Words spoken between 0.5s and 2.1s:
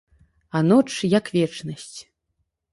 А ноч, як вечнасць.